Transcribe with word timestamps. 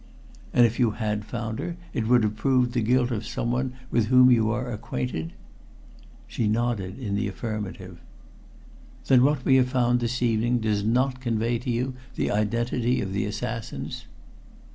"And 0.51 0.65
if 0.65 0.79
you 0.79 0.93
had 0.97 1.25
found 1.25 1.59
her 1.59 1.77
it 1.93 2.07
would 2.07 2.23
have 2.23 2.35
proved 2.35 2.73
the 2.73 2.81
guilt 2.81 3.11
of 3.11 3.23
someone 3.23 3.73
with 3.91 4.05
whom 4.05 4.31
you 4.31 4.49
are 4.49 4.71
acquainted?" 4.71 5.31
She 6.25 6.47
nodded 6.47 6.97
in 6.97 7.13
the 7.13 7.27
affirmative. 7.27 7.99
"Then 9.05 9.23
what 9.23 9.45
we 9.45 9.57
have 9.57 9.69
found 9.69 9.99
this 9.99 10.23
evening 10.23 10.57
does 10.57 10.83
not 10.83 11.21
convey 11.21 11.59
to 11.59 11.69
you 11.69 11.93
the 12.15 12.31
identity 12.31 12.99
of 12.99 13.13
the 13.13 13.25
assassins?" 13.25 14.07